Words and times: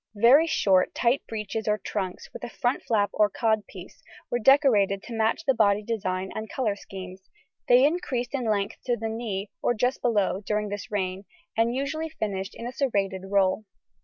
Very 0.15 0.47
short, 0.47 0.95
tight 0.95 1.21
breeches 1.29 1.67
or 1.67 1.77
trunks, 1.77 2.27
with 2.33 2.43
a 2.43 2.49
front 2.49 2.81
flap 2.81 3.11
or 3.13 3.29
codpiece, 3.29 4.01
were 4.31 4.39
decorated 4.39 5.03
to 5.03 5.13
match 5.13 5.45
the 5.45 5.53
body 5.53 5.83
design 5.83 6.31
and 6.33 6.49
colour 6.49 6.75
schemes; 6.75 7.29
they 7.67 7.85
increased 7.85 8.33
in 8.33 8.45
length 8.45 8.77
to 8.87 8.97
the 8.97 9.07
knee, 9.09 9.51
or 9.61 9.75
just 9.75 10.01
below, 10.01 10.41
during 10.43 10.69
this 10.69 10.89
reign, 10.89 11.25
and 11.55 11.75
usually 11.75 12.09
finished 12.09 12.55
in 12.55 12.65
a 12.65 12.71
serrated 12.71 13.25
roll. 13.29 13.65